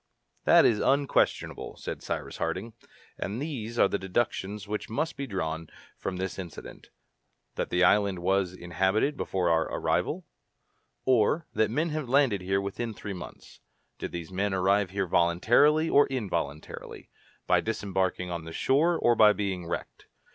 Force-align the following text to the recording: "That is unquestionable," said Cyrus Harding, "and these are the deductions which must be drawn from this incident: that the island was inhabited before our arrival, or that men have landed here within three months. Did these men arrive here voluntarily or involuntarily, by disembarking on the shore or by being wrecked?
"That 0.45 0.65
is 0.65 0.79
unquestionable," 0.79 1.77
said 1.77 2.01
Cyrus 2.01 2.37
Harding, 2.37 2.73
"and 3.19 3.39
these 3.39 3.77
are 3.77 3.87
the 3.87 3.99
deductions 3.99 4.67
which 4.67 4.89
must 4.89 5.15
be 5.15 5.27
drawn 5.27 5.69
from 5.99 6.17
this 6.17 6.39
incident: 6.39 6.89
that 7.53 7.69
the 7.69 7.83
island 7.83 8.17
was 8.17 8.51
inhabited 8.55 9.15
before 9.15 9.51
our 9.51 9.65
arrival, 9.71 10.25
or 11.05 11.45
that 11.53 11.69
men 11.69 11.89
have 11.89 12.09
landed 12.09 12.41
here 12.41 12.59
within 12.59 12.95
three 12.95 13.13
months. 13.13 13.59
Did 13.99 14.11
these 14.11 14.31
men 14.31 14.55
arrive 14.55 14.89
here 14.89 15.05
voluntarily 15.05 15.87
or 15.87 16.07
involuntarily, 16.07 17.11
by 17.45 17.61
disembarking 17.61 18.31
on 18.31 18.43
the 18.43 18.53
shore 18.53 18.97
or 18.97 19.13
by 19.15 19.33
being 19.33 19.67
wrecked? 19.67 20.07